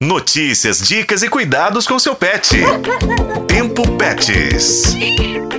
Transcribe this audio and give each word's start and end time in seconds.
Notícias, 0.00 0.78
dicas 0.86 1.24
e 1.24 1.28
cuidados 1.28 1.84
com 1.84 1.98
seu 1.98 2.14
pet. 2.14 2.56
Tempo 3.48 3.82
Pets. 3.96 4.94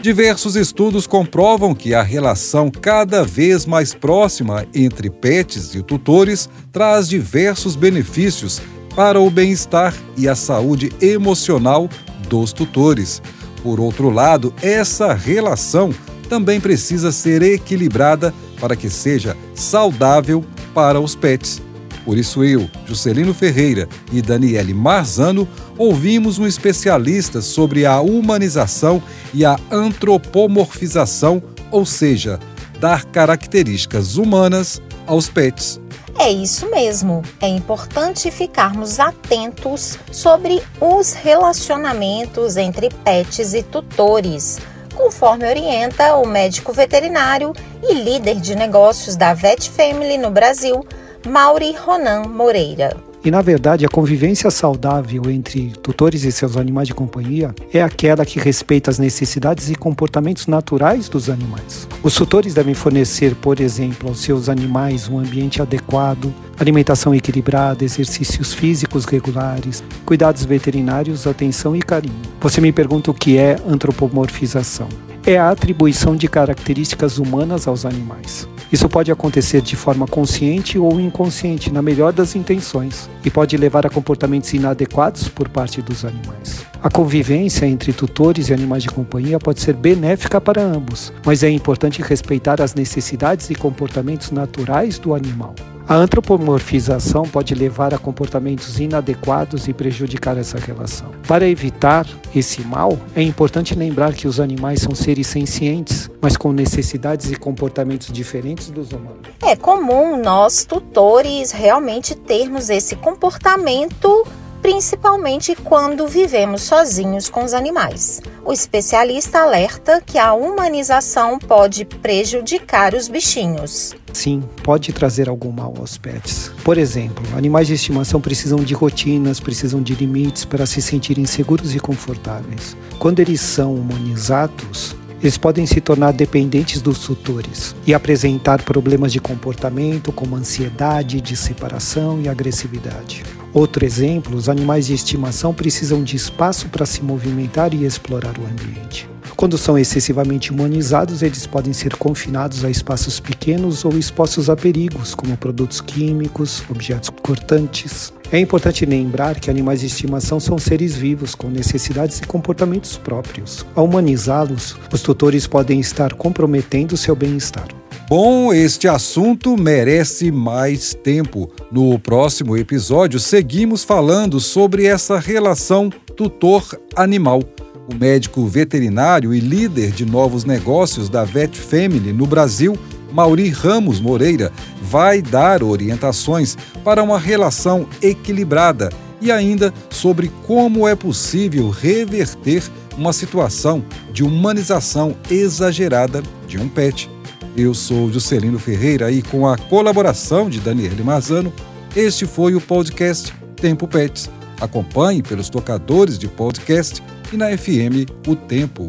Diversos 0.00 0.54
estudos 0.54 1.08
comprovam 1.08 1.74
que 1.74 1.92
a 1.92 2.04
relação 2.04 2.70
cada 2.70 3.24
vez 3.24 3.66
mais 3.66 3.94
próxima 3.94 4.64
entre 4.72 5.10
pets 5.10 5.74
e 5.74 5.82
tutores 5.82 6.48
traz 6.70 7.08
diversos 7.08 7.74
benefícios 7.74 8.62
para 8.94 9.20
o 9.20 9.28
bem-estar 9.28 9.92
e 10.16 10.28
a 10.28 10.36
saúde 10.36 10.92
emocional 11.00 11.90
dos 12.28 12.52
tutores. 12.52 13.20
Por 13.60 13.80
outro 13.80 14.08
lado, 14.08 14.54
essa 14.62 15.14
relação 15.14 15.92
também 16.28 16.60
precisa 16.60 17.10
ser 17.10 17.42
equilibrada 17.42 18.32
para 18.60 18.76
que 18.76 18.88
seja 18.88 19.36
saudável 19.52 20.44
para 20.72 21.00
os 21.00 21.16
pets. 21.16 21.60
Por 22.04 22.16
isso 22.16 22.42
eu, 22.42 22.68
Juscelino 22.86 23.34
Ferreira 23.34 23.88
e 24.12 24.22
Daniele 24.22 24.72
Marzano 24.72 25.46
ouvimos 25.76 26.38
um 26.38 26.46
especialista 26.46 27.40
sobre 27.40 27.84
a 27.84 28.00
humanização 28.00 29.02
e 29.34 29.44
a 29.44 29.58
antropomorfização, 29.70 31.42
ou 31.70 31.84
seja, 31.84 32.40
dar 32.80 33.04
características 33.04 34.16
humanas 34.16 34.80
aos 35.06 35.28
pets. 35.28 35.80
É 36.18 36.32
isso 36.32 36.68
mesmo. 36.68 37.22
É 37.40 37.46
importante 37.46 38.30
ficarmos 38.30 38.98
atentos 38.98 39.96
sobre 40.10 40.60
os 40.80 41.12
relacionamentos 41.12 42.56
entre 42.56 42.88
pets 43.04 43.54
e 43.54 43.62
tutores, 43.62 44.58
conforme 44.96 45.48
orienta 45.48 46.16
o 46.16 46.26
médico 46.26 46.72
veterinário 46.72 47.52
e 47.82 47.94
líder 47.94 48.40
de 48.40 48.56
negócios 48.56 49.14
da 49.14 49.32
Vet 49.32 49.70
Family 49.70 50.18
no 50.18 50.30
Brasil, 50.30 50.84
Mauri 51.26 51.74
Ronan 51.76 52.28
Moreira. 52.28 52.96
E 53.24 53.30
na 53.30 53.42
verdade, 53.42 53.84
a 53.84 53.88
convivência 53.88 54.50
saudável 54.50 55.28
entre 55.28 55.72
tutores 55.82 56.22
e 56.22 56.30
seus 56.30 56.56
animais 56.56 56.86
de 56.86 56.94
companhia 56.94 57.52
é 57.74 57.82
aquela 57.82 58.24
que 58.24 58.38
respeita 58.38 58.90
as 58.90 58.98
necessidades 58.98 59.68
e 59.68 59.74
comportamentos 59.74 60.46
naturais 60.46 61.08
dos 61.08 61.28
animais. 61.28 61.88
Os 62.02 62.14
tutores 62.14 62.54
devem 62.54 62.74
fornecer, 62.74 63.34
por 63.34 63.60
exemplo, 63.60 64.08
aos 64.08 64.20
seus 64.20 64.48
animais 64.48 65.08
um 65.08 65.18
ambiente 65.18 65.60
adequado, 65.60 66.32
alimentação 66.58 67.12
equilibrada, 67.12 67.84
exercícios 67.84 68.54
físicos 68.54 69.04
regulares, 69.04 69.82
cuidados 70.06 70.44
veterinários, 70.44 71.26
atenção 71.26 71.74
e 71.74 71.80
carinho. 71.80 72.22
Você 72.40 72.60
me 72.60 72.72
pergunta 72.72 73.10
o 73.10 73.14
que 73.14 73.36
é 73.36 73.56
antropomorfização? 73.66 75.07
É 75.28 75.36
a 75.36 75.50
atribuição 75.50 76.16
de 76.16 76.26
características 76.26 77.18
humanas 77.18 77.68
aos 77.68 77.84
animais. 77.84 78.48
Isso 78.72 78.88
pode 78.88 79.12
acontecer 79.12 79.60
de 79.60 79.76
forma 79.76 80.06
consciente 80.06 80.78
ou 80.78 80.98
inconsciente, 80.98 81.70
na 81.70 81.82
melhor 81.82 82.14
das 82.14 82.34
intenções, 82.34 83.10
e 83.22 83.28
pode 83.28 83.54
levar 83.58 83.84
a 83.84 83.90
comportamentos 83.90 84.54
inadequados 84.54 85.28
por 85.28 85.46
parte 85.46 85.82
dos 85.82 86.02
animais. 86.02 86.64
A 86.82 86.88
convivência 86.88 87.66
entre 87.66 87.92
tutores 87.92 88.48
e 88.48 88.54
animais 88.54 88.84
de 88.84 88.88
companhia 88.88 89.38
pode 89.38 89.60
ser 89.60 89.74
benéfica 89.74 90.40
para 90.40 90.62
ambos, 90.62 91.12
mas 91.26 91.42
é 91.42 91.50
importante 91.50 92.00
respeitar 92.00 92.62
as 92.62 92.74
necessidades 92.74 93.50
e 93.50 93.54
comportamentos 93.54 94.30
naturais 94.30 94.98
do 94.98 95.14
animal. 95.14 95.54
A 95.88 95.94
antropomorfização 95.94 97.22
pode 97.22 97.54
levar 97.54 97.94
a 97.94 97.98
comportamentos 97.98 98.78
inadequados 98.78 99.68
e 99.68 99.72
prejudicar 99.72 100.36
essa 100.36 100.58
relação. 100.58 101.12
Para 101.26 101.48
evitar 101.48 102.06
esse 102.36 102.60
mal, 102.60 102.98
é 103.16 103.22
importante 103.22 103.74
lembrar 103.74 104.12
que 104.12 104.28
os 104.28 104.38
animais 104.38 104.82
são 104.82 104.94
seres 104.94 105.28
sencientes, 105.28 106.10
mas 106.20 106.36
com 106.36 106.52
necessidades 106.52 107.32
e 107.32 107.36
comportamentos 107.36 108.12
diferentes 108.12 108.68
dos 108.68 108.92
humanos. 108.92 109.28
É 109.42 109.56
comum 109.56 110.22
nós, 110.22 110.66
tutores, 110.66 111.52
realmente 111.52 112.14
termos 112.14 112.68
esse 112.68 112.94
comportamento 112.94 114.26
principalmente 114.68 115.56
quando 115.56 116.06
vivemos 116.06 116.60
sozinhos 116.60 117.30
com 117.30 117.42
os 117.42 117.54
animais. 117.54 118.20
O 118.44 118.52
especialista 118.52 119.38
alerta 119.38 120.02
que 120.04 120.18
a 120.18 120.34
humanização 120.34 121.38
pode 121.38 121.86
prejudicar 121.86 122.92
os 122.92 123.08
bichinhos. 123.08 123.96
Sim, 124.12 124.42
pode 124.62 124.92
trazer 124.92 125.26
algum 125.26 125.50
mal 125.50 125.72
aos 125.78 125.96
pets. 125.96 126.52
Por 126.62 126.76
exemplo, 126.76 127.24
animais 127.34 127.66
de 127.66 127.72
estimação 127.72 128.20
precisam 128.20 128.58
de 128.58 128.74
rotinas, 128.74 129.40
precisam 129.40 129.82
de 129.82 129.94
limites 129.94 130.44
para 130.44 130.66
se 130.66 130.82
sentirem 130.82 131.24
seguros 131.24 131.74
e 131.74 131.80
confortáveis. 131.80 132.76
Quando 132.98 133.20
eles 133.20 133.40
são 133.40 133.74
humanizados, 133.74 134.94
eles 135.22 135.38
podem 135.38 135.66
se 135.66 135.80
tornar 135.80 136.12
dependentes 136.12 136.82
dos 136.82 136.98
tutores 137.00 137.74
e 137.86 137.92
apresentar 137.92 138.62
problemas 138.62 139.12
de 139.12 139.18
comportamento 139.18 140.12
como 140.12 140.36
ansiedade, 140.36 141.22
de 141.22 141.36
separação 141.36 142.20
e 142.20 142.28
agressividade. 142.28 143.24
Outro 143.58 143.84
exemplo, 143.84 144.36
os 144.36 144.48
animais 144.48 144.86
de 144.86 144.94
estimação 144.94 145.52
precisam 145.52 146.04
de 146.04 146.14
espaço 146.14 146.68
para 146.68 146.86
se 146.86 147.02
movimentar 147.02 147.74
e 147.74 147.84
explorar 147.84 148.38
o 148.38 148.46
ambiente. 148.46 149.10
Quando 149.34 149.58
são 149.58 149.76
excessivamente 149.76 150.52
humanizados, 150.52 151.22
eles 151.22 151.44
podem 151.44 151.72
ser 151.72 151.96
confinados 151.96 152.64
a 152.64 152.70
espaços 152.70 153.18
pequenos 153.18 153.84
ou 153.84 153.98
expostos 153.98 154.48
a 154.48 154.54
perigos, 154.54 155.12
como 155.12 155.36
produtos 155.36 155.80
químicos, 155.80 156.62
objetos 156.70 157.10
cortantes. 157.20 158.12
É 158.30 158.38
importante 158.38 158.86
lembrar 158.86 159.40
que 159.40 159.50
animais 159.50 159.80
de 159.80 159.86
estimação 159.86 160.38
são 160.38 160.56
seres 160.56 160.94
vivos 160.94 161.34
com 161.34 161.48
necessidades 161.48 162.20
e 162.20 162.26
comportamentos 162.28 162.96
próprios. 162.96 163.66
Ao 163.74 163.86
humanizá-los, 163.86 164.76
os 164.92 165.02
tutores 165.02 165.48
podem 165.48 165.80
estar 165.80 166.14
comprometendo 166.14 166.96
seu 166.96 167.16
bem-estar. 167.16 167.66
Bom, 168.08 168.54
este 168.54 168.88
assunto 168.88 169.54
merece 169.54 170.32
mais 170.32 170.94
tempo. 170.94 171.50
No 171.70 171.98
próximo 171.98 172.56
episódio, 172.56 173.20
seguimos 173.20 173.84
falando 173.84 174.40
sobre 174.40 174.86
essa 174.86 175.18
relação 175.18 175.90
tutor-animal. 176.16 177.42
O 177.86 177.94
médico 177.94 178.46
veterinário 178.46 179.34
e 179.34 179.40
líder 179.40 179.90
de 179.90 180.06
novos 180.06 180.44
negócios 180.44 181.10
da 181.10 181.22
Vet 181.22 181.54
Family 181.54 182.14
no 182.14 182.26
Brasil, 182.26 182.78
Mauri 183.12 183.50
Ramos 183.50 184.00
Moreira, 184.00 184.50
vai 184.80 185.20
dar 185.20 185.62
orientações 185.62 186.56
para 186.82 187.02
uma 187.02 187.18
relação 187.18 187.86
equilibrada 188.00 188.88
e 189.20 189.30
ainda 189.30 189.70
sobre 189.90 190.32
como 190.46 190.88
é 190.88 190.96
possível 190.96 191.68
reverter 191.68 192.62
uma 192.96 193.12
situação 193.12 193.84
de 194.14 194.24
humanização 194.24 195.14
exagerada 195.30 196.22
de 196.46 196.56
um 196.56 196.70
pet. 196.70 197.17
Eu 197.58 197.74
sou 197.74 198.08
Juscelino 198.12 198.56
Ferreira 198.56 199.10
e 199.10 199.20
com 199.20 199.44
a 199.44 199.58
colaboração 199.58 200.48
de 200.48 200.60
Daniele 200.60 201.02
Marzano, 201.02 201.52
este 201.96 202.24
foi 202.24 202.54
o 202.54 202.60
podcast 202.60 203.34
Tempo 203.56 203.88
Pets. 203.88 204.30
Acompanhe 204.60 205.24
pelos 205.24 205.50
tocadores 205.50 206.16
de 206.16 206.28
podcast 206.28 207.02
e 207.32 207.36
na 207.36 207.46
FM 207.58 208.06
O 208.28 208.36
Tempo. 208.36 208.88